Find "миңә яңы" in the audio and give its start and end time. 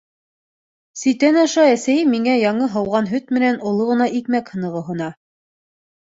2.13-2.71